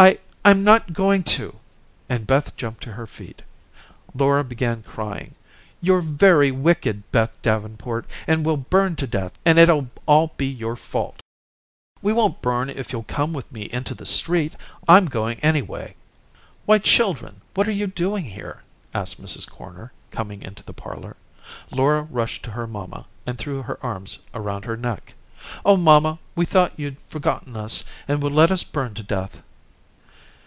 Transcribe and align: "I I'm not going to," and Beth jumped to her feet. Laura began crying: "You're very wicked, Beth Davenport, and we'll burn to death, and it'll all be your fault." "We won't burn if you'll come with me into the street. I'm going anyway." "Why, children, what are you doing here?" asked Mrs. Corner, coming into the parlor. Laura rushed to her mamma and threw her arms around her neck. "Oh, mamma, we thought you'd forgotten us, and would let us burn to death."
"I 0.00 0.20
I'm 0.44 0.62
not 0.62 0.92
going 0.92 1.24
to," 1.24 1.58
and 2.08 2.24
Beth 2.24 2.56
jumped 2.56 2.84
to 2.84 2.92
her 2.92 3.04
feet. 3.08 3.42
Laura 4.14 4.44
began 4.44 4.84
crying: 4.84 5.34
"You're 5.80 6.00
very 6.02 6.52
wicked, 6.52 7.02
Beth 7.10 7.42
Davenport, 7.42 8.06
and 8.28 8.46
we'll 8.46 8.56
burn 8.58 8.94
to 8.96 9.08
death, 9.08 9.32
and 9.44 9.58
it'll 9.58 9.88
all 10.06 10.32
be 10.36 10.46
your 10.46 10.76
fault." 10.76 11.20
"We 12.00 12.12
won't 12.12 12.40
burn 12.40 12.70
if 12.70 12.92
you'll 12.92 13.02
come 13.02 13.32
with 13.32 13.50
me 13.50 13.62
into 13.72 13.92
the 13.92 14.06
street. 14.06 14.54
I'm 14.86 15.06
going 15.06 15.40
anyway." 15.40 15.96
"Why, 16.64 16.78
children, 16.78 17.40
what 17.54 17.66
are 17.66 17.72
you 17.72 17.88
doing 17.88 18.22
here?" 18.26 18.62
asked 18.94 19.20
Mrs. 19.20 19.50
Corner, 19.50 19.90
coming 20.12 20.42
into 20.44 20.62
the 20.62 20.72
parlor. 20.72 21.16
Laura 21.72 22.02
rushed 22.02 22.44
to 22.44 22.52
her 22.52 22.68
mamma 22.68 23.06
and 23.26 23.36
threw 23.36 23.62
her 23.62 23.84
arms 23.84 24.20
around 24.32 24.64
her 24.64 24.76
neck. 24.76 25.14
"Oh, 25.64 25.76
mamma, 25.76 26.20
we 26.36 26.44
thought 26.46 26.74
you'd 26.78 27.00
forgotten 27.08 27.56
us, 27.56 27.82
and 28.06 28.22
would 28.22 28.32
let 28.32 28.52
us 28.52 28.62
burn 28.62 28.94
to 28.94 29.02
death." 29.02 29.42